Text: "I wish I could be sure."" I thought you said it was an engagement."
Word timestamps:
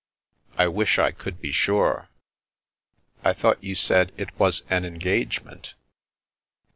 "I 0.57 0.67
wish 0.67 0.97
I 0.97 1.11
could 1.11 1.39
be 1.39 1.51
sure."" 1.51 2.09
I 3.23 3.33
thought 3.33 3.63
you 3.63 3.75
said 3.75 4.11
it 4.17 4.29
was 4.39 4.63
an 4.67 4.83
engagement." 4.83 5.75